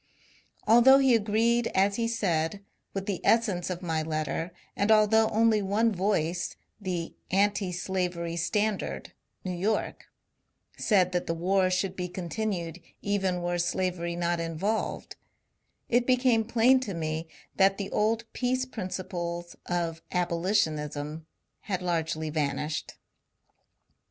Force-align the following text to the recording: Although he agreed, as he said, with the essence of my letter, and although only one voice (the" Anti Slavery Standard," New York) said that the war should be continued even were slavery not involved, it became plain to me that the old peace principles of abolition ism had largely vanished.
Although 0.65 0.97
he 0.97 1.13
agreed, 1.13 1.67
as 1.75 1.97
he 1.97 2.07
said, 2.07 2.65
with 2.91 3.05
the 3.05 3.21
essence 3.23 3.69
of 3.69 3.83
my 3.83 4.01
letter, 4.01 4.51
and 4.75 4.89
although 4.91 5.29
only 5.29 5.61
one 5.61 5.93
voice 5.93 6.55
(the" 6.81 7.13
Anti 7.43 7.71
Slavery 7.71 8.35
Standard," 8.35 9.13
New 9.43 9.53
York) 9.55 10.05
said 10.75 11.11
that 11.11 11.27
the 11.27 11.35
war 11.35 11.69
should 11.69 11.95
be 11.95 12.07
continued 12.07 12.81
even 13.03 13.43
were 13.43 13.59
slavery 13.59 14.15
not 14.15 14.39
involved, 14.39 15.17
it 15.87 16.07
became 16.07 16.45
plain 16.45 16.79
to 16.79 16.95
me 16.95 17.27
that 17.57 17.77
the 17.77 17.91
old 17.91 18.23
peace 18.33 18.65
principles 18.65 19.55
of 19.67 20.01
abolition 20.11 20.79
ism 20.79 21.27
had 21.59 21.83
largely 21.83 22.31
vanished. 22.31 22.95